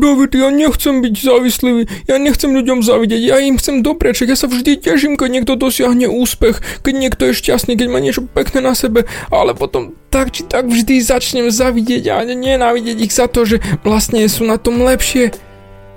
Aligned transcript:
David, 0.00 0.32
ja 0.32 0.48
nechcem 0.48 1.04
byť 1.04 1.14
závislivý, 1.14 1.82
ja 2.08 2.16
nechcem 2.16 2.50
ľuďom 2.50 2.80
závidieť, 2.80 3.20
ja 3.20 3.36
im 3.44 3.60
chcem 3.60 3.84
dopriať, 3.84 4.24
ja 4.24 4.34
sa 4.34 4.48
vždy 4.48 4.80
teším, 4.80 5.20
keď 5.20 5.28
niekto 5.28 5.60
dosiahne 5.60 6.08
úspech, 6.08 6.80
keď 6.80 6.94
niekto 6.96 7.22
je 7.28 7.36
šťastný, 7.36 7.76
keď 7.76 7.88
má 7.92 8.00
niečo 8.00 8.24
pekné 8.24 8.64
na 8.64 8.72
sebe, 8.72 9.04
ale 9.28 9.52
potom 9.52 9.92
tak 10.08 10.32
či 10.34 10.42
tak 10.48 10.66
vždy 10.66 10.98
začnem 11.04 11.52
závidieť 11.52 12.10
a 12.10 12.24
nenávidieť 12.26 12.98
ich 12.98 13.14
za 13.14 13.30
to, 13.30 13.46
že 13.46 13.62
vlastne 13.86 14.24
sú 14.26 14.48
na 14.48 14.58
tom 14.58 14.82
lepšie. 14.82 15.36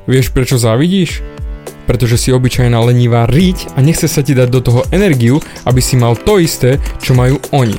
Vieš 0.06 0.36
prečo 0.36 0.60
závidíš? 0.60 1.24
Pretože 1.88 2.20
si 2.20 2.30
obyčajná 2.32 2.76
lenivá 2.80 3.24
riť 3.28 3.76
a 3.76 3.84
nechce 3.84 4.08
sa 4.08 4.24
ti 4.24 4.36
dať 4.36 4.48
do 4.52 4.62
toho 4.64 4.82
energiu, 4.92 5.40
aby 5.64 5.80
si 5.80 5.96
mal 5.96 6.16
to 6.20 6.40
isté, 6.40 6.80
čo 7.00 7.16
majú 7.16 7.40
oni. 7.56 7.76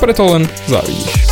Preto 0.00 0.24
len 0.36 0.44
závidíš. 0.68 1.31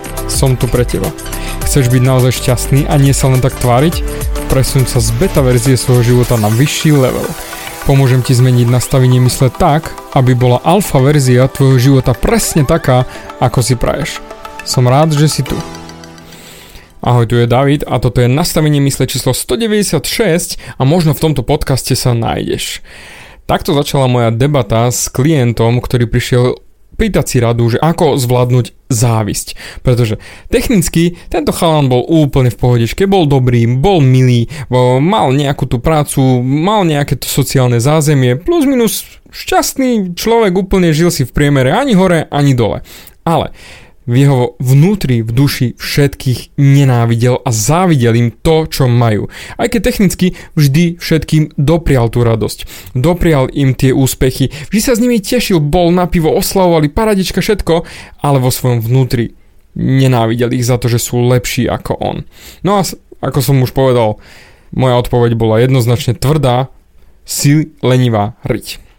som 0.27 0.59
tu 0.59 0.67
pre 0.69 0.83
teba. 0.83 1.09
Chceš 1.65 1.87
byť 1.87 2.01
naozaj 2.03 2.35
šťastný 2.35 2.89
a 2.89 2.99
nie 2.99 3.15
sa 3.15 3.31
len 3.31 3.39
tak 3.39 3.55
tváriť? 3.57 4.03
Presun 4.51 4.83
sa 4.83 4.99
z 4.99 5.15
beta 5.15 5.39
verzie 5.39 5.79
svojho 5.79 6.03
života 6.13 6.35
na 6.35 6.51
vyšší 6.51 6.91
level. 6.91 7.23
Pomôžem 7.89 8.21
ti 8.21 8.37
zmeniť 8.37 8.69
nastavenie 8.69 9.17
mysle 9.25 9.49
tak, 9.49 9.89
aby 10.13 10.37
bola 10.37 10.61
alfa 10.61 11.01
verzia 11.01 11.49
tvojho 11.49 11.77
života 11.79 12.13
presne 12.13 12.61
taká, 12.61 13.09
ako 13.41 13.59
si 13.65 13.73
praješ. 13.73 14.21
Som 14.67 14.85
rád, 14.85 15.17
že 15.17 15.25
si 15.25 15.41
tu. 15.41 15.57
Ahoj, 17.01 17.25
tu 17.25 17.33
je 17.33 17.49
David 17.49 17.81
a 17.89 17.97
toto 17.97 18.21
je 18.21 18.29
nastavenie 18.29 18.77
mysle 18.85 19.09
číslo 19.09 19.33
196 19.33 20.61
a 20.77 20.81
možno 20.85 21.17
v 21.17 21.23
tomto 21.25 21.41
podcaste 21.41 21.97
sa 21.97 22.13
nájdeš. 22.13 22.85
Takto 23.49 23.73
začala 23.73 24.05
moja 24.05 24.29
debata 24.29 24.85
s 24.93 25.09
klientom, 25.09 25.81
ktorý 25.81 26.05
prišiel 26.05 26.61
pýtať 27.01 27.25
si 27.25 27.37
radu, 27.41 27.65
že 27.65 27.81
ako 27.81 28.21
zvládnuť 28.21 28.93
závisť. 28.93 29.81
Pretože 29.81 30.21
technicky 30.53 31.17
tento 31.33 31.49
chalan 31.49 31.89
bol 31.89 32.05
úplne 32.05 32.53
v 32.53 32.61
pohodičke, 32.61 33.09
bol 33.09 33.25
dobrý, 33.25 33.65
bol 33.65 34.05
milý, 34.05 34.45
mal 35.01 35.33
nejakú 35.33 35.65
tú 35.65 35.81
prácu, 35.81 36.21
mal 36.45 36.85
nejaké 36.85 37.17
to 37.17 37.25
sociálne 37.25 37.81
zázemie, 37.81 38.37
plus 38.37 38.69
minus 38.69 39.09
šťastný 39.33 40.13
človek 40.13 40.53
úplne 40.53 40.93
žil 40.93 41.09
si 41.09 41.25
v 41.25 41.33
priemere 41.33 41.73
ani 41.73 41.97
hore, 41.97 42.29
ani 42.29 42.53
dole. 42.53 42.85
Ale 43.25 43.49
v 44.11 44.15
jeho 44.27 44.59
vnútri, 44.59 45.23
v 45.23 45.31
duši 45.31 45.67
všetkých 45.79 46.59
nenávidel 46.59 47.39
a 47.39 47.49
závidel 47.55 48.19
im 48.19 48.29
to, 48.35 48.67
čo 48.67 48.91
majú. 48.91 49.31
Aj 49.55 49.71
keď 49.71 49.81
technicky 49.87 50.35
vždy 50.59 50.99
všetkým 50.99 51.55
doprial 51.55 52.11
tú 52.11 52.27
radosť. 52.27 52.91
Doprial 52.91 53.47
im 53.55 53.71
tie 53.71 53.95
úspechy, 53.95 54.51
vždy 54.67 54.81
sa 54.83 54.99
s 54.99 54.99
nimi 54.99 55.23
tešil, 55.23 55.63
bol 55.63 55.95
na 55.95 56.11
pivo, 56.11 56.35
oslavovali, 56.35 56.91
paradička, 56.91 57.39
všetko, 57.39 57.87
ale 58.19 58.37
vo 58.43 58.51
svojom 58.51 58.83
vnútri 58.83 59.31
nenávidel 59.79 60.51
ich 60.51 60.67
za 60.67 60.75
to, 60.75 60.91
že 60.91 60.99
sú 60.99 61.23
lepší 61.31 61.71
ako 61.71 61.95
on. 62.03 62.27
No 62.67 62.75
a 62.75 62.85
ako 63.23 63.39
som 63.39 63.63
už 63.63 63.71
povedal, 63.71 64.19
moja 64.75 64.99
odpoveď 64.99 65.39
bola 65.39 65.63
jednoznačne 65.63 66.19
tvrdá, 66.19 66.67
si 67.23 67.71
lenivá 67.79 68.35
riť. 68.43 68.90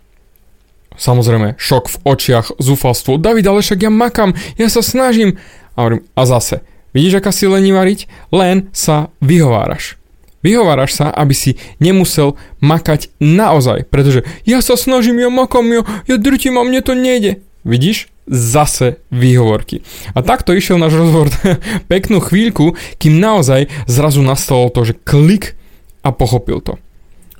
Samozrejme, 0.96 1.56
šok 1.56 1.84
v 1.88 1.96
očiach, 2.04 2.46
zúfalstvo. 2.60 3.16
David, 3.16 3.48
ale 3.48 3.64
však 3.64 3.80
ja 3.82 3.92
makam, 3.92 4.36
ja 4.60 4.68
sa 4.68 4.84
snažím. 4.84 5.40
A 5.76 5.86
hovorím, 5.86 6.02
a 6.12 6.22
zase, 6.28 6.60
vidíš, 6.92 7.20
aká 7.20 7.32
si 7.32 7.48
lení 7.48 7.72
variť? 7.72 8.06
Len 8.32 8.68
sa 8.76 9.08
vyhováraš. 9.24 9.96
Vyhováraš 10.42 10.98
sa, 10.98 11.06
aby 11.14 11.32
si 11.38 11.54
nemusel 11.78 12.34
makať 12.58 13.14
naozaj, 13.22 13.86
pretože 13.86 14.26
ja 14.42 14.58
sa 14.58 14.74
snažím, 14.74 15.22
ja 15.22 15.30
makam, 15.30 15.70
ja, 15.70 15.86
ja 16.10 16.18
drtím 16.18 16.58
a 16.58 16.66
mne 16.66 16.82
to 16.82 16.98
nejde. 16.98 17.38
Vidíš? 17.62 18.10
Zase 18.26 19.02
výhovorky. 19.10 19.82
A 20.14 20.22
takto 20.22 20.54
išiel 20.54 20.78
náš 20.78 20.98
rozhovor 20.98 21.30
peknú 21.90 22.18
chvíľku, 22.18 22.74
kým 22.98 23.22
naozaj 23.22 23.70
zrazu 23.86 24.22
nastalo 24.22 24.70
to, 24.70 24.82
že 24.82 24.98
klik 25.06 25.54
a 26.02 26.10
pochopil 26.10 26.58
to. 26.58 26.74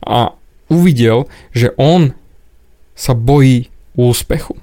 A 0.03 0.35
uvidel, 0.71 1.27
že 1.51 1.75
on 1.75 2.15
sa 3.03 3.19
bojí 3.19 3.67
úspechu. 3.99 4.55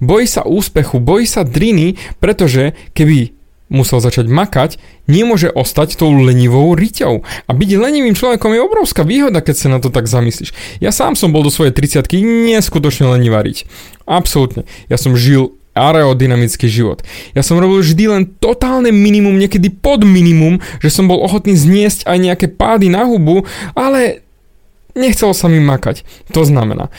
Bojí 0.00 0.24
sa 0.24 0.48
úspechu, 0.48 0.96
bojí 0.96 1.28
sa 1.28 1.44
driny, 1.44 2.00
pretože 2.16 2.72
keby 2.96 3.36
musel 3.72 4.04
začať 4.04 4.28
makať, 4.28 4.76
nemôže 5.08 5.48
ostať 5.48 5.96
tou 5.96 6.12
lenivou 6.12 6.76
riťou. 6.76 7.24
A 7.24 7.50
byť 7.56 7.70
lenivým 7.80 8.12
človekom 8.12 8.52
je 8.52 8.60
obrovská 8.60 9.00
výhoda, 9.00 9.40
keď 9.40 9.56
sa 9.56 9.68
na 9.72 9.80
to 9.80 9.88
tak 9.88 10.04
zamyslíš. 10.04 10.52
Ja 10.84 10.92
sám 10.92 11.16
som 11.16 11.32
bol 11.32 11.40
do 11.40 11.48
svojej 11.48 11.72
30 11.72 12.04
neskutočne 12.52 13.08
lenivá 13.08 13.40
riť. 13.40 13.64
Absolútne. 14.04 14.68
Ja 14.92 15.00
som 15.00 15.16
žil 15.16 15.56
aerodynamický 15.72 16.68
život. 16.68 17.00
Ja 17.32 17.40
som 17.40 17.56
robil 17.56 17.80
vždy 17.80 18.04
len 18.04 18.22
totálne 18.28 18.92
minimum, 18.92 19.40
niekedy 19.40 19.72
pod 19.72 20.04
minimum, 20.04 20.60
že 20.84 20.92
som 20.92 21.08
bol 21.08 21.24
ochotný 21.24 21.56
zniesť 21.56 22.04
aj 22.04 22.18
nejaké 22.20 22.46
pády 22.52 22.92
na 22.92 23.08
hubu, 23.08 23.48
ale 23.72 24.20
nechcelo 24.92 25.32
sa 25.32 25.48
mi 25.48 25.64
makať. 25.64 26.04
To 26.36 26.44
znamená, 26.44 26.92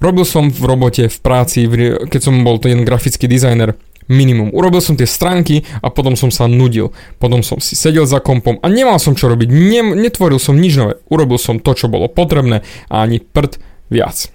Robil 0.00 0.24
som 0.24 0.48
v 0.48 0.64
robote, 0.64 1.12
v 1.12 1.18
práci, 1.20 1.68
keď 2.08 2.20
som 2.20 2.40
bol 2.40 2.56
ten 2.56 2.88
grafický 2.88 3.28
dizajner, 3.28 3.76
minimum. 4.10 4.50
Urobil 4.50 4.82
som 4.82 4.98
tie 4.98 5.06
stránky 5.06 5.62
a 5.78 5.88
potom 5.88 6.18
som 6.18 6.34
sa 6.34 6.50
nudil. 6.50 6.90
Potom 7.22 7.46
som 7.46 7.62
si 7.62 7.78
sedel 7.78 8.04
za 8.10 8.18
kompom 8.18 8.58
a 8.58 8.66
nemal 8.66 8.98
som 8.98 9.14
čo 9.14 9.30
robiť. 9.30 9.48
Ne, 9.48 9.94
netvoril 9.94 10.42
som 10.42 10.58
nič 10.58 10.74
nové. 10.74 10.98
Urobil 11.06 11.38
som 11.38 11.62
to, 11.62 11.76
čo 11.78 11.86
bolo 11.86 12.10
potrebné 12.10 12.66
a 12.90 13.06
ani 13.06 13.22
prd 13.22 13.62
viac. 13.86 14.34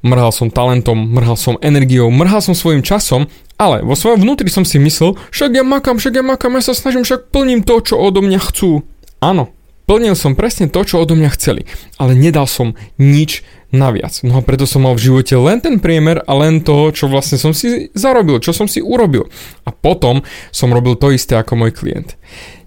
Mrhal 0.00 0.32
som 0.32 0.48
talentom, 0.48 0.96
mrhal 0.96 1.36
som 1.36 1.60
energiou, 1.60 2.08
mrhal 2.08 2.40
som 2.40 2.56
svojim 2.56 2.80
časom, 2.80 3.28
ale 3.60 3.84
vo 3.84 3.92
svojom 3.92 4.24
vnútri 4.24 4.48
som 4.48 4.64
si 4.64 4.80
myslel, 4.80 5.20
však 5.28 5.60
ja 5.60 5.60
makám, 5.60 6.00
však 6.00 6.16
ja 6.16 6.24
makám, 6.24 6.56
ja 6.56 6.64
sa 6.64 6.72
snažím, 6.72 7.04
však 7.04 7.28
plním 7.28 7.60
to, 7.60 7.84
čo 7.84 8.00
odo 8.00 8.24
mňa 8.24 8.40
chcú. 8.40 8.80
Áno, 9.20 9.52
plnil 9.84 10.16
som 10.16 10.32
presne 10.32 10.72
to, 10.72 10.80
čo 10.88 11.04
odo 11.04 11.12
mňa 11.20 11.30
chceli, 11.36 11.68
ale 12.00 12.16
nedal 12.16 12.48
som 12.48 12.80
nič 12.96 13.44
naviac. 13.70 14.22
No 14.26 14.38
a 14.38 14.46
preto 14.46 14.66
som 14.66 14.82
mal 14.82 14.98
v 14.98 15.10
živote 15.10 15.34
len 15.38 15.62
ten 15.62 15.78
priemer 15.78 16.22
a 16.26 16.32
len 16.34 16.62
to, 16.62 16.90
čo 16.90 17.06
vlastne 17.06 17.38
som 17.38 17.54
si 17.54 17.90
zarobil, 17.94 18.42
čo 18.42 18.50
som 18.50 18.66
si 18.66 18.82
urobil. 18.82 19.30
A 19.66 19.70
potom 19.70 20.26
som 20.50 20.74
robil 20.74 20.98
to 20.98 21.14
isté 21.14 21.38
ako 21.38 21.54
môj 21.54 21.72
klient. 21.74 22.18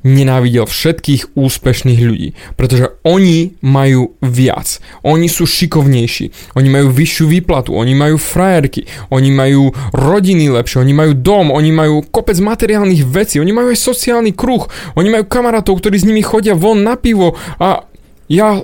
Nenávidel 0.03 0.67
všetkých 0.67 1.31
úspešných 1.39 2.01
ľudí, 2.03 2.35
pretože 2.59 2.91
oni 3.07 3.55
majú 3.63 4.19
viac. 4.19 4.83
Oni 4.99 5.31
sú 5.31 5.47
šikovnejší, 5.47 6.55
oni 6.59 6.67
majú 6.67 6.91
vyššiu 6.91 7.25
výplatu, 7.31 7.71
oni 7.71 7.95
majú 7.95 8.19
frajerky, 8.19 8.83
oni 9.15 9.31
majú 9.31 9.71
rodiny 9.95 10.51
lepšie, 10.51 10.83
oni 10.83 10.91
majú 10.91 11.15
dom, 11.15 11.55
oni 11.55 11.71
majú 11.71 12.03
kopec 12.03 12.35
materiálnych 12.35 13.07
vecí, 13.07 13.39
oni 13.39 13.55
majú 13.55 13.71
aj 13.71 13.79
sociálny 13.79 14.35
kruh, 14.35 14.67
oni 14.99 15.07
majú 15.07 15.23
kamarátov, 15.23 15.79
ktorí 15.79 15.95
s 15.95 16.07
nimi 16.07 16.19
chodia 16.19 16.51
von 16.51 16.83
na 16.83 16.99
pivo 16.99 17.39
a 17.55 17.87
ja 18.27 18.59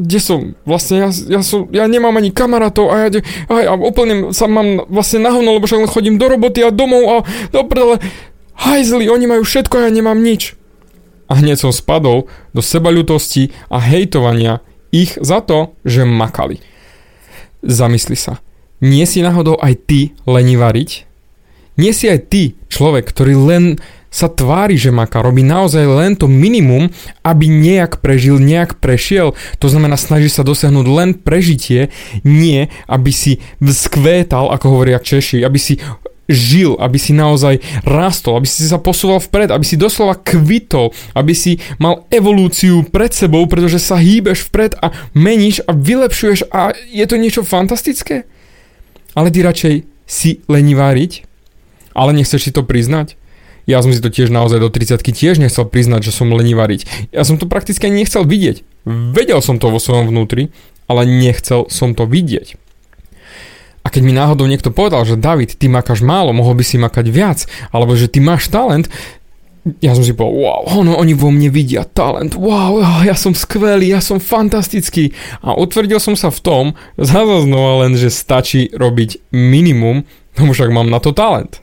kde 0.00 0.18
som? 0.18 0.40
Vlastne 0.64 1.04
ja, 1.04 1.08
ja, 1.10 1.40
som, 1.44 1.68
ja 1.68 1.84
nemám 1.84 2.16
ani 2.16 2.32
kamarátov 2.32 2.88
a 2.88 3.06
ja, 3.06 3.08
a 3.48 3.52
ja 3.60 3.72
úplne 3.76 4.32
sa 4.32 4.48
mám 4.48 4.88
vlastne 4.88 5.20
nahovno, 5.20 5.56
lebo 5.56 5.68
však 5.68 5.90
chodím 5.92 6.16
do 6.16 6.26
roboty 6.32 6.64
a 6.64 6.72
domov 6.72 7.04
a 7.08 7.16
do 7.52 7.60
prdele. 7.68 8.00
Hajzli, 8.56 9.08
oni 9.08 9.26
majú 9.28 9.42
všetko 9.44 9.74
a 9.78 9.84
ja 9.86 9.90
nemám 9.92 10.18
nič. 10.20 10.56
A 11.28 11.40
hneď 11.40 11.64
som 11.64 11.72
spadol 11.72 12.28
do 12.52 12.60
sebaľutosti 12.60 13.52
a 13.72 13.80
hejtovania 13.80 14.60
ich 14.92 15.16
za 15.20 15.40
to, 15.40 15.72
že 15.88 16.04
makali. 16.04 16.60
Zamysli 17.64 18.18
sa. 18.18 18.44
Nie 18.82 19.08
si 19.08 19.24
náhodou 19.24 19.56
aj 19.56 19.86
ty 19.86 20.00
lenivariť? 20.28 20.90
Nie 21.80 21.96
si 21.96 22.10
aj 22.10 22.28
ty 22.28 22.58
človek, 22.68 23.08
ktorý 23.08 23.34
len 23.38 23.64
sa 24.12 24.28
tvári, 24.28 24.76
že 24.76 24.92
maká, 24.92 25.24
robí 25.24 25.40
naozaj 25.40 25.88
len 25.88 26.12
to 26.14 26.28
minimum, 26.28 26.92
aby 27.24 27.48
nejak 27.48 28.04
prežil, 28.04 28.36
nejak 28.36 28.76
prešiel. 28.76 29.32
To 29.58 29.66
znamená, 29.72 29.96
snaží 29.96 30.28
sa 30.28 30.44
dosiahnuť 30.44 30.86
len 30.86 31.16
prežitie, 31.16 31.88
nie 32.22 32.68
aby 32.84 33.10
si 33.10 33.40
vzkvétal, 33.64 34.52
ako 34.52 34.78
hovoria 34.78 35.00
Češi, 35.00 35.40
aby 35.40 35.56
si 35.56 35.80
žil, 36.30 36.78
aby 36.78 36.96
si 37.00 37.12
naozaj 37.16 37.58
rastol, 37.82 38.38
aby 38.38 38.46
si 38.46 38.62
sa 38.64 38.78
posúval 38.78 39.18
vpred, 39.18 39.50
aby 39.50 39.64
si 39.66 39.80
doslova 39.80 40.14
kvitol, 40.14 40.94
aby 41.12 41.34
si 41.34 41.58
mal 41.82 42.06
evolúciu 42.08 42.86
pred 42.88 43.10
sebou, 43.10 43.44
pretože 43.50 43.82
sa 43.82 43.98
hýbeš 43.98 44.46
vpred 44.48 44.78
a 44.78 44.94
meníš 45.12 45.64
a 45.66 45.74
vylepšuješ 45.74 46.48
a 46.52 46.76
je 46.88 47.04
to 47.08 47.16
niečo 47.18 47.42
fantastické? 47.42 48.24
Ale 49.12 49.28
ty 49.28 49.44
radšej 49.44 49.74
si 50.08 50.40
leniváriť, 50.46 51.26
ale 51.92 52.16
nechceš 52.16 52.48
si 52.48 52.52
to 52.54 52.64
priznať? 52.64 53.20
Ja 53.66 53.78
som 53.78 53.94
si 53.94 54.02
to 54.02 54.10
tiež 54.10 54.34
naozaj 54.34 54.58
do 54.58 54.68
30 54.68 54.98
tiež 54.98 55.38
nechcel 55.38 55.64
priznať, 55.66 56.10
že 56.10 56.12
som 56.14 56.32
lenivý 56.34 56.58
variť. 56.58 56.82
Ja 57.14 57.22
som 57.22 57.38
to 57.38 57.46
prakticky 57.46 57.86
ani 57.86 58.02
nechcel 58.02 58.26
vidieť. 58.26 58.66
Vedel 58.86 59.38
som 59.38 59.62
to 59.62 59.70
vo 59.70 59.78
svojom 59.78 60.10
vnútri, 60.10 60.50
ale 60.90 61.06
nechcel 61.06 61.70
som 61.70 61.94
to 61.94 62.04
vidieť. 62.04 62.58
A 63.82 63.90
keď 63.90 64.02
mi 64.02 64.14
náhodou 64.14 64.46
niekto 64.46 64.70
povedal, 64.70 65.02
že 65.02 65.18
David, 65.18 65.58
ty 65.58 65.66
makáš 65.66 66.06
málo, 66.06 66.30
mohol 66.30 66.54
by 66.54 66.64
si 66.66 66.78
makať 66.78 67.06
viac, 67.10 67.38
alebo 67.74 67.98
že 67.98 68.06
ty 68.06 68.22
máš 68.22 68.46
talent, 68.46 68.86
ja 69.78 69.94
som 69.94 70.02
si 70.02 70.10
povedal, 70.10 70.42
wow, 70.42 70.62
ono, 70.82 70.98
oni 70.98 71.14
vo 71.14 71.30
mne 71.30 71.46
vidia 71.46 71.86
talent, 71.86 72.34
wow, 72.34 72.82
ja 73.06 73.14
som 73.14 73.30
skvelý, 73.30 73.94
ja 73.94 74.02
som 74.02 74.18
fantastický. 74.18 75.14
A 75.38 75.54
utvrdil 75.54 76.02
som 76.02 76.18
sa 76.18 76.34
v 76.34 76.40
tom, 76.42 76.64
zase 76.98 77.46
znova 77.46 77.86
len, 77.86 77.94
že 77.94 78.10
stačí 78.10 78.70
robiť 78.74 79.30
minimum, 79.30 80.02
no 80.38 80.42
však 80.50 80.70
mám 80.74 80.90
na 80.90 80.98
to 80.98 81.14
talent. 81.14 81.61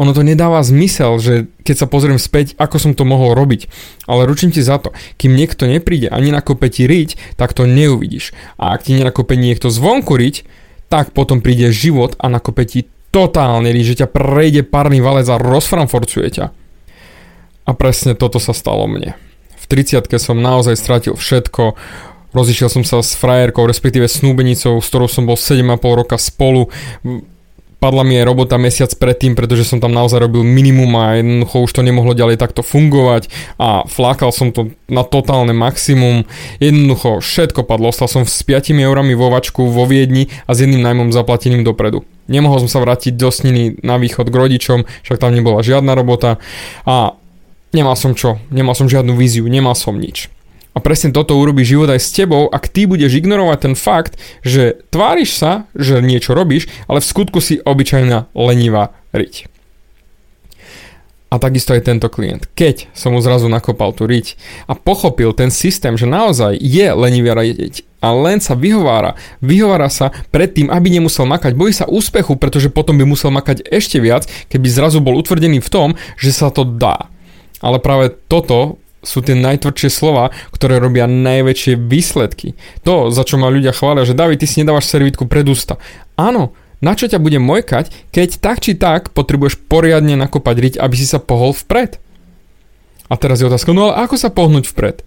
Ono 0.00 0.16
to 0.16 0.24
nedáva 0.24 0.64
zmysel, 0.64 1.20
že 1.20 1.52
keď 1.60 1.84
sa 1.84 1.86
pozriem 1.86 2.16
späť, 2.16 2.56
ako 2.56 2.80
som 2.80 2.92
to 2.96 3.04
mohol 3.04 3.36
robiť. 3.36 3.68
Ale 4.08 4.24
ručím 4.24 4.48
ti 4.48 4.64
za 4.64 4.80
to, 4.80 4.96
kým 5.20 5.36
niekto 5.36 5.68
nepríde 5.68 6.08
ani 6.08 6.32
na 6.32 6.40
kopeti 6.40 6.88
riť, 6.88 7.36
tak 7.36 7.52
to 7.52 7.68
neuvidíš. 7.68 8.32
A 8.56 8.72
ak 8.72 8.88
ti 8.88 8.96
nenakope 8.96 9.36
niekto 9.36 9.68
zvonku 9.68 10.16
riť, 10.16 10.48
tak 10.88 11.12
potom 11.12 11.44
príde 11.44 11.68
život 11.68 12.16
a 12.16 12.32
nakope 12.32 12.64
ti 12.64 12.88
totálne 13.12 13.74
že 13.76 14.00
ťa 14.00 14.08
prejde 14.08 14.62
párny 14.64 15.04
valec 15.04 15.28
a 15.28 15.36
rozframforcuje 15.36 16.28
ťa. 16.32 16.46
A 17.68 17.70
presne 17.76 18.16
toto 18.16 18.40
sa 18.40 18.56
stalo 18.56 18.88
mne. 18.88 19.14
V 19.60 19.64
30 19.68 20.00
som 20.16 20.40
naozaj 20.40 20.80
stratil 20.80 21.14
všetko, 21.14 21.76
rozišiel 22.32 22.72
som 22.72 22.82
sa 22.88 23.04
s 23.04 23.14
frajerkou, 23.18 23.68
respektíve 23.68 24.08
snúbenicou, 24.08 24.80
s 24.80 24.88
ktorou 24.88 25.12
som 25.12 25.28
bol 25.28 25.36
7,5 25.36 26.00
roka 26.00 26.16
spolu, 26.16 26.72
padla 27.80 28.04
mi 28.04 28.20
aj 28.20 28.28
robota 28.28 28.60
mesiac 28.60 28.92
predtým, 28.92 29.32
pretože 29.32 29.64
som 29.64 29.80
tam 29.80 29.96
naozaj 29.96 30.20
robil 30.20 30.44
minimum 30.44 30.92
a 31.00 31.16
jednoducho 31.18 31.64
už 31.64 31.72
to 31.72 31.82
nemohlo 31.82 32.12
ďalej 32.12 32.36
takto 32.36 32.60
fungovať 32.60 33.32
a 33.56 33.88
flákal 33.88 34.30
som 34.30 34.52
to 34.52 34.76
na 34.86 35.02
totálne 35.02 35.56
maximum. 35.56 36.28
Jednoducho 36.60 37.24
všetko 37.24 37.64
padlo, 37.64 37.88
ostal 37.88 38.06
som 38.06 38.22
s 38.28 38.44
5 38.44 38.76
eurami 38.76 39.16
vo 39.16 39.32
vačku 39.32 39.66
vo 39.72 39.88
Viedni 39.88 40.28
a 40.44 40.52
s 40.52 40.60
jedným 40.60 40.84
najmom 40.84 41.10
zaplateným 41.10 41.64
dopredu. 41.64 42.04
Nemohol 42.30 42.62
som 42.62 42.70
sa 42.70 42.84
vrátiť 42.84 43.18
do 43.18 43.32
Sniny 43.32 43.82
na 43.82 43.98
východ 43.98 44.30
k 44.30 44.38
rodičom, 44.38 44.78
však 45.02 45.18
tam 45.18 45.34
nebola 45.34 45.64
žiadna 45.64 45.98
robota 45.98 46.38
a 46.86 47.18
nemal 47.74 47.98
som 47.98 48.14
čo, 48.14 48.38
nemal 48.54 48.78
som 48.78 48.86
žiadnu 48.86 49.18
víziu, 49.18 49.48
nemal 49.50 49.74
som 49.74 49.98
nič. 49.98 50.30
A 50.70 50.78
presne 50.78 51.10
toto 51.10 51.34
urobí 51.34 51.66
život 51.66 51.90
aj 51.90 51.98
s 51.98 52.14
tebou, 52.14 52.46
ak 52.46 52.70
ty 52.70 52.86
budeš 52.86 53.18
ignorovať 53.18 53.58
ten 53.58 53.74
fakt, 53.74 54.14
že 54.46 54.78
tváriš 54.94 55.34
sa, 55.34 55.66
že 55.74 55.98
niečo 55.98 56.32
robíš, 56.32 56.70
ale 56.86 57.02
v 57.02 57.10
skutku 57.10 57.42
si 57.42 57.58
obyčajná 57.58 58.30
lenivá 58.38 58.94
riť. 59.10 59.50
A 61.30 61.38
takisto 61.38 61.70
aj 61.70 61.86
tento 61.86 62.10
klient. 62.10 62.50
Keď 62.58 62.90
som 62.90 63.14
mu 63.14 63.22
zrazu 63.22 63.46
nakopal 63.46 63.94
tú 63.94 64.02
riť 64.02 64.34
a 64.66 64.74
pochopil 64.74 65.30
ten 65.30 65.54
systém, 65.54 65.94
že 65.94 66.02
naozaj 66.02 66.58
je 66.58 66.90
lenivá 66.90 67.38
riť 67.38 67.86
a 68.02 68.10
len 68.10 68.42
sa 68.42 68.58
vyhovára, 68.58 69.14
vyhovára 69.38 69.86
sa 69.86 70.10
predtým, 70.34 70.74
aby 70.74 70.90
nemusel 70.90 71.30
makať, 71.30 71.54
bojí 71.54 71.70
sa 71.70 71.86
úspechu, 71.86 72.34
pretože 72.34 72.66
potom 72.66 72.98
by 72.98 73.06
musel 73.06 73.30
makať 73.30 73.62
ešte 73.62 74.02
viac, 74.02 74.26
keby 74.50 74.66
zrazu 74.66 74.98
bol 74.98 75.14
utvrdený 75.22 75.62
v 75.62 75.70
tom, 75.70 75.88
že 76.18 76.34
sa 76.34 76.50
to 76.50 76.66
dá. 76.66 77.06
Ale 77.62 77.78
práve 77.78 78.10
toto 78.26 78.82
sú 79.00 79.24
tie 79.24 79.36
najtvrdšie 79.36 79.88
slova, 79.88 80.28
ktoré 80.52 80.76
robia 80.76 81.08
najväčšie 81.08 81.76
výsledky. 81.76 82.56
To, 82.84 83.08
za 83.08 83.24
čo 83.24 83.40
ma 83.40 83.48
ľudia 83.48 83.72
chvália, 83.72 84.04
že 84.04 84.16
David, 84.16 84.44
ty 84.44 84.46
si 84.48 84.60
nedávaš 84.60 84.92
servítku 84.92 85.24
pred 85.24 85.44
ústa. 85.48 85.80
Áno, 86.20 86.52
na 86.80 86.96
čo 86.96 87.08
ťa 87.08 87.20
bude 87.20 87.36
mojkať, 87.40 87.92
keď 88.12 88.28
tak 88.40 88.64
či 88.64 88.72
tak 88.76 89.12
potrebuješ 89.12 89.60
poriadne 89.68 90.16
nakopať 90.16 90.56
riť, 90.56 90.74
aby 90.80 90.94
si 90.96 91.04
sa 91.08 91.20
pohol 91.20 91.52
vpred? 91.52 92.00
A 93.10 93.14
teraz 93.18 93.42
je 93.42 93.48
otázka, 93.48 93.74
no 93.74 93.90
ale 93.90 94.06
ako 94.06 94.16
sa 94.16 94.32
pohnúť 94.32 94.70
vpred? 94.70 95.02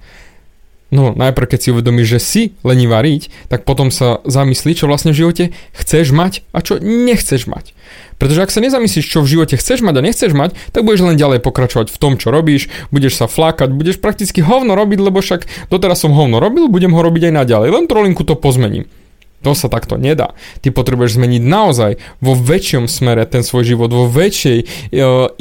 No 0.93 1.09
najprv 1.17 1.57
keď 1.57 1.59
si 1.59 1.73
uvedomíš, 1.73 2.07
že 2.07 2.19
si 2.21 2.41
lení 2.61 2.85
variť, 2.85 3.33
tak 3.49 3.65
potom 3.65 3.89
sa 3.89 4.21
zamyslí, 4.29 4.77
čo 4.77 4.85
vlastne 4.85 5.09
v 5.09 5.25
živote 5.25 5.45
chceš 5.73 6.13
mať 6.13 6.45
a 6.53 6.61
čo 6.61 6.77
nechceš 6.77 7.49
mať. 7.49 7.73
Pretože 8.21 8.45
ak 8.45 8.53
sa 8.53 8.61
nezamyslíš, 8.61 9.09
čo 9.09 9.25
v 9.25 9.31
živote 9.33 9.57
chceš 9.57 9.81
mať 9.81 9.97
a 9.97 10.05
nechceš 10.05 10.37
mať, 10.37 10.53
tak 10.69 10.85
budeš 10.85 11.09
len 11.09 11.17
ďalej 11.17 11.41
pokračovať 11.41 11.89
v 11.89 11.97
tom, 11.97 12.21
čo 12.21 12.29
robíš, 12.29 12.69
budeš 12.93 13.17
sa 13.17 13.25
flákať, 13.25 13.73
budeš 13.73 13.97
prakticky 13.97 14.45
hovno 14.45 14.77
robiť, 14.77 15.01
lebo 15.01 15.17
však 15.17 15.73
doteraz 15.73 16.05
som 16.05 16.13
hovno 16.13 16.37
robil, 16.37 16.69
budem 16.69 16.93
ho 16.93 17.01
robiť 17.01 17.33
aj 17.33 17.41
naďalej, 17.41 17.69
len 17.73 17.89
trolinku 17.89 18.21
to 18.21 18.37
pozmením. 18.37 18.85
To 19.43 19.51
sa 19.51 19.67
takto 19.67 19.99
nedá. 19.99 20.31
Ty 20.63 20.71
potrebuješ 20.71 21.19
zmeniť 21.19 21.43
naozaj 21.43 21.91
vo 22.23 22.33
väčšom 22.33 22.87
smere 22.87 23.27
ten 23.27 23.43
svoj 23.43 23.75
život, 23.75 23.91
vo 23.91 24.07
väčšej 24.07 24.57
e, 24.59 24.65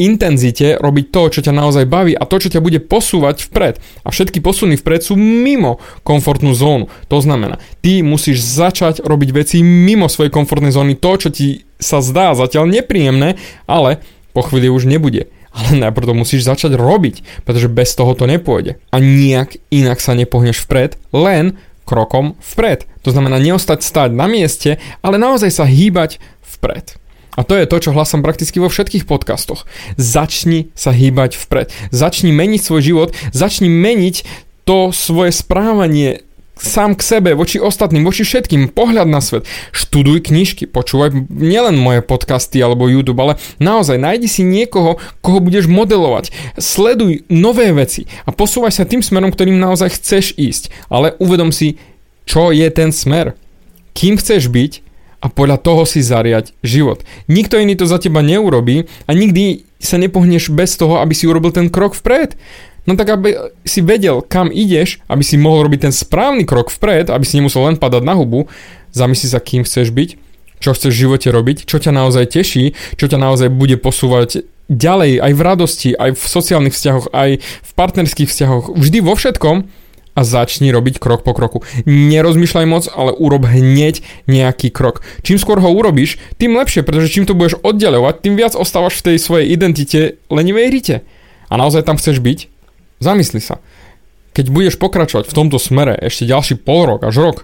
intenzite 0.02 0.76
robiť 0.76 1.06
to, 1.14 1.22
čo 1.38 1.40
ťa 1.46 1.54
naozaj 1.54 1.87
baví 1.87 2.12
a 2.19 2.26
to, 2.26 2.37
čo 2.43 2.50
ťa 2.50 2.60
bude 2.60 2.82
posúvať 2.82 3.46
vpred. 3.46 3.78
A 4.02 4.10
všetky 4.10 4.43
posuny 4.43 4.75
vpred 4.75 5.06
sú 5.06 5.14
mimo 5.14 5.78
komfortnú 6.02 6.50
zónu. 6.50 6.90
To 7.06 7.22
znamená, 7.22 7.62
ty 7.78 8.02
musíš 8.02 8.43
začať 8.43 9.06
robiť 9.06 9.31
veci 9.31 9.62
mimo 9.62 10.10
svojej 10.10 10.34
komfortnej 10.34 10.75
zóny, 10.75 10.99
to, 10.99 11.12
čo 11.16 11.28
ti 11.31 11.62
sa 11.78 12.02
zdá 12.02 12.34
zatiaľ 12.34 12.66
nepríjemné, 12.70 13.38
ale 13.70 14.02
po 14.34 14.43
chvíli 14.43 14.66
už 14.66 14.90
nebude 14.90 15.31
ale 15.52 15.84
najprv 15.84 16.08
to 16.08 16.14
musíš 16.16 16.49
začať 16.49 16.81
robiť, 16.81 17.44
pretože 17.44 17.69
bez 17.69 17.93
toho 17.93 18.16
to 18.16 18.25
nepôjde. 18.25 18.81
A 18.88 18.96
nejak 18.99 19.60
inak 19.69 20.00
sa 20.00 20.16
nepohneš 20.16 20.64
vpred, 20.64 20.96
len 21.12 21.60
krokom 21.92 22.40
vpred. 22.40 22.88
To 23.04 23.12
znamená 23.12 23.36
neostať 23.36 23.84
stáť 23.84 24.10
na 24.16 24.24
mieste, 24.24 24.80
ale 25.04 25.20
naozaj 25.20 25.52
sa 25.52 25.68
hýbať 25.68 26.16
vpred. 26.56 26.96
A 27.36 27.44
to 27.44 27.52
je 27.52 27.68
to, 27.68 27.76
čo 27.76 27.92
hlasám 27.92 28.24
prakticky 28.24 28.56
vo 28.60 28.72
všetkých 28.72 29.04
podcastoch. 29.04 29.68
Začni 30.00 30.72
sa 30.72 30.92
hýbať 30.96 31.36
vpred. 31.36 31.68
Začni 31.92 32.32
meniť 32.32 32.60
svoj 32.64 32.80
život, 32.80 33.08
začni 33.36 33.68
meniť 33.68 34.24
to 34.64 34.88
svoje 34.92 35.36
správanie 35.36 36.24
sám 36.62 36.94
k 36.94 37.03
sebe, 37.03 37.31
voči 37.35 37.59
ostatným, 37.59 38.06
voči 38.06 38.23
všetkým, 38.23 38.70
pohľad 38.70 39.11
na 39.11 39.19
svet. 39.19 39.43
Študuj 39.75 40.31
knižky, 40.31 40.70
počúvaj 40.70 41.11
nielen 41.26 41.75
moje 41.75 42.06
podcasty 42.06 42.62
alebo 42.62 42.87
YouTube, 42.87 43.19
ale 43.19 43.37
naozaj 43.59 43.99
nájdi 43.99 44.31
si 44.31 44.47
niekoho, 44.47 45.03
koho 45.19 45.43
budeš 45.43 45.67
modelovať. 45.67 46.31
Sleduj 46.56 47.26
nové 47.26 47.75
veci 47.75 48.06
a 48.23 48.31
posúvaj 48.31 48.70
sa 48.70 48.87
tým 48.87 49.03
smerom, 49.03 49.35
ktorým 49.35 49.59
naozaj 49.59 49.99
chceš 49.99 50.38
ísť. 50.38 50.70
Ale 50.87 51.19
uvedom 51.19 51.50
si, 51.50 51.82
čo 52.25 52.55
je 52.55 52.70
ten 52.70 52.94
smer. 52.94 53.35
Kým 53.93 54.17
chceš 54.17 54.49
byť 54.49 54.73
a 55.23 55.31
podľa 55.31 55.62
toho 55.62 55.87
si 55.87 56.03
zariať 56.03 56.50
život. 56.67 57.06
Nikto 57.31 57.62
iný 57.62 57.79
to 57.79 57.87
za 57.87 58.03
teba 58.03 58.20
neurobí 58.26 58.91
a 59.06 59.11
nikdy 59.14 59.62
sa 59.79 59.99
nepohneš 59.99 60.50
bez 60.50 60.75
toho, 60.75 60.99
aby 60.99 61.14
si 61.14 61.31
urobil 61.31 61.55
ten 61.55 61.70
krok 61.70 61.94
vpred. 61.94 62.35
No 62.82 62.98
tak 62.98 63.14
aby 63.14 63.54
si 63.62 63.78
vedel, 63.78 64.26
kam 64.26 64.50
ideš, 64.50 64.98
aby 65.06 65.22
si 65.22 65.38
mohol 65.38 65.70
robiť 65.70 65.86
ten 65.86 65.94
správny 65.94 66.42
krok 66.42 66.74
vpred, 66.74 67.14
aby 67.14 67.22
si 67.22 67.38
nemusel 67.38 67.62
len 67.62 67.78
padať 67.78 68.02
na 68.02 68.18
hubu, 68.18 68.50
zamysli 68.90 69.30
sa, 69.30 69.38
kým 69.38 69.62
chceš 69.62 69.94
byť, 69.94 70.10
čo 70.58 70.74
chceš 70.74 70.90
v 70.90 71.02
živote 71.06 71.28
robiť, 71.30 71.62
čo 71.62 71.78
ťa 71.78 71.94
naozaj 71.94 72.34
teší, 72.34 72.74
čo 72.98 73.06
ťa 73.06 73.18
naozaj 73.22 73.54
bude 73.54 73.78
posúvať 73.78 74.42
ďalej 74.66 75.22
aj 75.22 75.32
v 75.34 75.42
radosti, 75.42 75.90
aj 75.94 76.18
v 76.18 76.22
sociálnych 76.22 76.74
vzťahoch, 76.74 77.06
aj 77.14 77.30
v 77.38 77.70
partnerských 77.74 78.30
vzťahoch, 78.30 78.64
vždy 78.74 78.98
vo 79.02 79.14
všetkom 79.14 79.56
a 80.12 80.20
začni 80.28 80.68
robiť 80.68 81.00
krok 81.00 81.24
po 81.24 81.32
kroku. 81.32 81.64
Nerozmýšľaj 81.88 82.66
moc, 82.68 82.84
ale 82.92 83.16
urob 83.16 83.48
hneď 83.48 84.04
nejaký 84.28 84.68
krok. 84.68 85.00
Čím 85.24 85.40
skôr 85.40 85.56
ho 85.56 85.72
urobíš, 85.72 86.20
tým 86.36 86.52
lepšie, 86.52 86.84
pretože 86.84 87.08
čím 87.08 87.24
to 87.24 87.32
budeš 87.32 87.56
oddelovať, 87.64 88.20
tým 88.20 88.36
viac 88.36 88.52
ostávaš 88.52 89.00
v 89.00 89.12
tej 89.12 89.16
svojej 89.16 89.46
identite 89.48 90.20
lenivej 90.28 90.68
rite. 90.68 90.96
A 91.48 91.56
naozaj 91.56 91.88
tam 91.88 91.96
chceš 91.96 92.20
byť? 92.20 92.51
Zamysli 93.02 93.42
sa. 93.42 93.59
Keď 94.32 94.49
budeš 94.49 94.75
pokračovať 94.80 95.28
v 95.28 95.37
tomto 95.37 95.59
smere 95.61 95.99
ešte 95.99 96.25
ďalší 96.25 96.56
pol 96.62 96.88
rok 96.88 97.04
až 97.04 97.21
rok, 97.21 97.38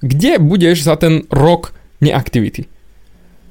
kde 0.00 0.40
budeš 0.40 0.86
za 0.86 0.96
ten 0.96 1.28
rok 1.28 1.76
neaktivity? 2.00 2.70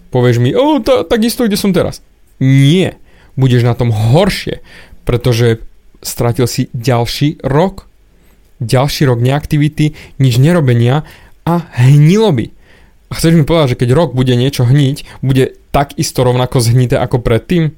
Povieš 0.09 0.41
mi, 0.41 0.57
o, 0.57 0.81
to, 0.81 1.05
takisto, 1.05 1.45
kde 1.45 1.59
som 1.59 1.69
teraz. 1.69 2.01
Nie, 2.41 2.97
budeš 3.37 3.61
na 3.61 3.77
tom 3.77 3.93
horšie, 3.93 4.65
pretože 5.05 5.61
stratil 6.01 6.49
si 6.49 6.73
ďalší 6.73 7.43
rok, 7.45 7.85
ďalší 8.57 9.05
rok 9.05 9.21
neaktivity, 9.21 9.93
nič 10.17 10.41
nerobenia 10.41 11.05
a 11.45 11.69
hnilo 11.77 12.33
by. 12.33 12.45
A 13.09 13.17
chceš 13.17 13.37
mi 13.37 13.45
povedať, 13.45 13.77
že 13.77 13.79
keď 13.85 13.89
rok 13.93 14.09
bude 14.13 14.33
niečo 14.33 14.65
hniť, 14.65 15.21
bude 15.25 15.57
takisto 15.69 16.21
rovnako 16.21 16.61
zhnité 16.61 16.97
ako 16.97 17.21
predtým? 17.21 17.73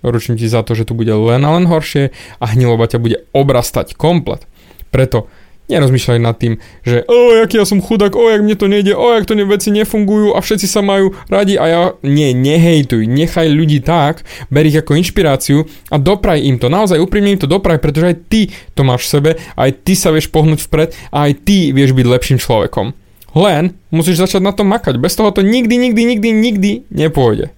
Ručím 0.00 0.40
ti 0.40 0.48
za 0.48 0.64
to, 0.64 0.72
že 0.72 0.88
tu 0.88 0.96
bude 0.96 1.12
len 1.12 1.44
a 1.44 1.50
len 1.56 1.68
horšie 1.68 2.10
a 2.40 2.44
hniloba 2.56 2.88
ťa 2.88 2.98
bude 3.00 3.16
obrastať 3.36 3.96
komplet. 3.96 4.48
Preto 4.88 5.28
nerozmýšľaj 5.70 6.18
nad 6.18 6.34
tým, 6.34 6.58
že 6.82 7.06
o, 7.06 7.38
jaký 7.38 7.62
ja 7.62 7.64
som 7.64 7.78
chudák, 7.78 8.10
o, 8.18 8.26
jak 8.26 8.42
mne 8.42 8.58
to 8.58 8.66
nejde, 8.66 8.92
o, 8.92 9.14
jak 9.14 9.24
to 9.24 9.38
ne, 9.38 9.46
veci 9.46 9.70
nefungujú 9.70 10.34
a 10.34 10.42
všetci 10.42 10.66
sa 10.66 10.82
majú 10.82 11.14
radi 11.30 11.54
a 11.54 11.64
ja... 11.70 11.82
Nie, 12.02 12.34
nehejtuj, 12.34 13.06
nechaj 13.06 13.46
ľudí 13.46 13.78
tak, 13.78 14.26
ber 14.50 14.66
ich 14.66 14.74
ako 14.74 14.98
inšpiráciu 14.98 15.62
a 15.94 15.96
dopraj 16.02 16.42
im 16.42 16.58
to, 16.58 16.66
naozaj 16.66 16.98
úprimne 16.98 17.38
im 17.38 17.40
to 17.40 17.46
dopraj, 17.46 17.78
pretože 17.78 18.10
aj 18.10 18.16
ty 18.26 18.40
to 18.74 18.82
máš 18.82 19.06
v 19.06 19.12
sebe, 19.14 19.30
aj 19.54 19.70
ty 19.86 19.94
sa 19.94 20.10
vieš 20.10 20.26
pohnúť 20.34 20.66
vpred 20.66 20.90
a 21.14 21.30
aj 21.30 21.32
ty 21.46 21.70
vieš 21.70 21.94
byť 21.94 22.06
lepším 22.10 22.42
človekom. 22.42 22.90
Len 23.38 23.78
musíš 23.94 24.26
začať 24.26 24.42
na 24.42 24.50
to 24.50 24.66
makať, 24.66 24.98
bez 24.98 25.14
toho 25.14 25.30
to 25.30 25.46
nikdy, 25.46 25.78
nikdy, 25.78 26.02
nikdy, 26.02 26.28
nikdy 26.34 26.70
nepôjde. 26.90 27.54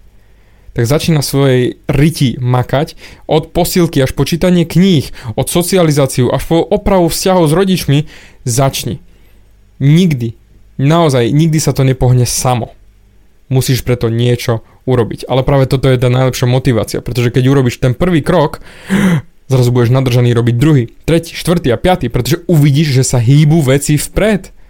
Tak 0.72 0.88
začína 0.88 1.20
svojej 1.20 1.80
riti 1.84 2.40
makať 2.40 2.96
od 3.28 3.52
posilky 3.52 4.00
až 4.00 4.16
po 4.16 4.24
čítanie 4.24 4.64
kníh, 4.64 5.12
od 5.36 5.46
socializáciu 5.48 6.32
až 6.32 6.42
po 6.48 6.58
opravu 6.64 7.12
vzťahov 7.12 7.48
s 7.48 7.52
rodičmi, 7.52 7.98
začni. 8.48 9.04
Nikdy, 9.82 10.32
naozaj 10.80 11.28
nikdy 11.28 11.58
sa 11.60 11.76
to 11.76 11.84
nepohne 11.84 12.24
samo. 12.24 12.72
Musíš 13.52 13.84
preto 13.84 14.08
niečo 14.08 14.64
urobiť. 14.88 15.28
Ale 15.28 15.44
práve 15.44 15.68
toto 15.68 15.92
je 15.92 16.00
tá 16.00 16.08
najlepšia 16.08 16.48
motivácia, 16.48 17.04
pretože 17.04 17.28
keď 17.28 17.52
urobíš 17.52 17.76
ten 17.76 17.92
prvý 17.92 18.24
krok, 18.24 18.64
zrazu 19.52 19.68
budeš 19.68 19.92
nadržaný 19.92 20.32
robiť 20.32 20.54
druhý, 20.56 20.84
tretí, 21.04 21.36
štvrtý 21.36 21.68
a 21.68 21.76
piatý, 21.76 22.08
pretože 22.08 22.40
uvidíš, 22.48 22.96
že 22.96 23.04
sa 23.04 23.20
hýbu 23.20 23.60
veci 23.60 24.00
vpred 24.00 24.61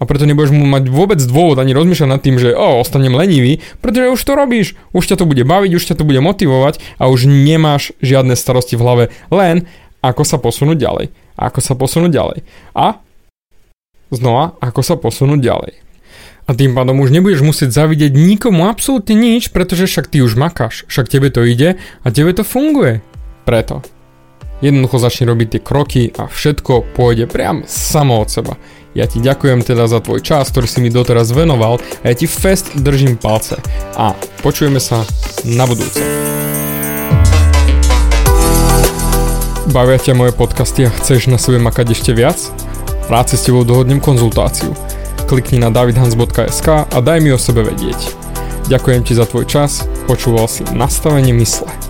a 0.00 0.08
preto 0.08 0.24
nebudeš 0.24 0.56
mu 0.56 0.64
mať 0.64 0.88
vôbec 0.88 1.20
dôvod 1.20 1.60
ani 1.60 1.76
rozmýšľať 1.76 2.08
nad 2.08 2.24
tým, 2.24 2.40
že 2.40 2.56
o, 2.56 2.80
ostanem 2.80 3.12
lenivý, 3.12 3.60
pretože 3.84 4.16
už 4.16 4.20
to 4.24 4.32
robíš, 4.32 4.66
už 4.96 5.04
ťa 5.04 5.20
to 5.20 5.28
bude 5.28 5.44
baviť, 5.44 5.70
už 5.76 5.84
ťa 5.92 5.94
to 6.00 6.08
bude 6.08 6.24
motivovať 6.24 6.80
a 6.96 7.12
už 7.12 7.28
nemáš 7.28 7.92
žiadne 8.00 8.32
starosti 8.32 8.80
v 8.80 8.82
hlave, 8.82 9.04
len 9.28 9.68
ako 10.00 10.24
sa 10.24 10.40
posunúť 10.40 10.80
ďalej. 10.80 11.06
Ako 11.36 11.60
sa 11.60 11.76
posunúť 11.76 12.10
ďalej. 12.16 12.38
A 12.72 12.96
znova, 14.08 14.56
ako 14.64 14.80
sa 14.80 14.96
posunúť 14.96 15.40
ďalej. 15.44 15.72
A 16.48 16.56
tým 16.56 16.74
pádom 16.74 16.98
už 16.98 17.14
nebudeš 17.14 17.44
musieť 17.44 17.70
zavidieť 17.70 18.16
nikomu 18.16 18.66
absolútne 18.66 19.14
nič, 19.14 19.52
pretože 19.54 19.86
však 19.86 20.10
ty 20.10 20.24
už 20.24 20.34
makáš, 20.34 20.82
však 20.90 21.06
tebe 21.06 21.28
to 21.30 21.46
ide 21.46 21.78
a 21.78 22.06
tebe 22.10 22.32
to 22.34 22.42
funguje. 22.42 23.04
Preto. 23.46 23.84
Jednoducho 24.60 25.00
začni 25.00 25.24
robiť 25.30 25.48
tie 25.56 25.60
kroky 25.62 26.02
a 26.12 26.28
všetko 26.28 26.92
pôjde 26.92 27.30
priam 27.30 27.64
samo 27.64 28.20
od 28.20 28.28
seba. 28.28 28.60
Ja 28.90 29.06
ti 29.06 29.22
ďakujem 29.22 29.62
teda 29.62 29.86
za 29.86 30.02
tvoj 30.02 30.18
čas, 30.18 30.50
ktorý 30.50 30.66
si 30.66 30.82
mi 30.82 30.90
doteraz 30.90 31.30
venoval 31.30 31.78
a 32.02 32.04
ja 32.10 32.14
ti 32.18 32.26
fest 32.26 32.74
držím 32.74 33.14
palce. 33.14 33.54
A 33.94 34.18
počujeme 34.42 34.82
sa 34.82 35.06
na 35.46 35.62
budúce. 35.62 36.02
Bavia 39.70 40.02
ťa 40.02 40.18
moje 40.18 40.34
podcasty 40.34 40.82
a 40.82 40.90
chceš 40.90 41.30
na 41.30 41.38
sebe 41.38 41.62
makať 41.62 41.94
ešte 41.94 42.10
viac? 42.10 42.42
Rád 43.06 43.30
si 43.30 43.36
s 43.38 43.46
tebou 43.46 43.62
dohodnem 43.62 44.02
konzultáciu. 44.02 44.74
Klikni 45.30 45.62
na 45.62 45.70
davidhans.sk 45.70 46.90
a 46.90 46.98
daj 46.98 47.22
mi 47.22 47.30
o 47.30 47.38
sebe 47.38 47.62
vedieť. 47.62 48.18
Ďakujem 48.66 49.06
ti 49.06 49.14
za 49.14 49.22
tvoj 49.22 49.46
čas, 49.46 49.86
počúval 50.10 50.50
si 50.50 50.66
nastavenie 50.74 51.30
mysle. 51.38 51.89